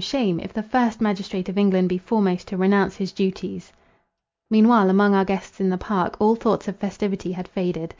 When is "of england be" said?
1.48-1.98